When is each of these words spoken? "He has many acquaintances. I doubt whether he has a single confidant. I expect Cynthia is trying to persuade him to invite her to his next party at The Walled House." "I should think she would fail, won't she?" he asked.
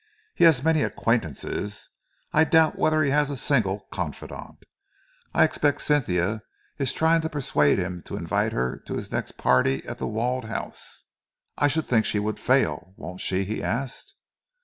"He 0.33 0.45
has 0.45 0.63
many 0.63 0.81
acquaintances. 0.81 1.89
I 2.33 2.43
doubt 2.43 2.75
whether 2.75 3.03
he 3.03 3.11
has 3.11 3.29
a 3.29 3.37
single 3.37 3.81
confidant. 3.91 4.63
I 5.31 5.43
expect 5.43 5.81
Cynthia 5.81 6.41
is 6.79 6.91
trying 6.91 7.21
to 7.21 7.29
persuade 7.29 7.77
him 7.77 8.01
to 8.07 8.17
invite 8.17 8.51
her 8.51 8.77
to 8.87 8.95
his 8.95 9.11
next 9.11 9.33
party 9.33 9.85
at 9.85 9.99
The 9.99 10.07
Walled 10.07 10.45
House." 10.45 11.03
"I 11.55 11.67
should 11.67 11.85
think 11.85 12.05
she 12.07 12.17
would 12.17 12.39
fail, 12.39 12.95
won't 12.97 13.21
she?" 13.21 13.43
he 13.43 13.61
asked. 13.61 14.15